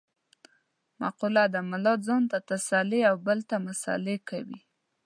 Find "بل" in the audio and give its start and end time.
3.25-3.39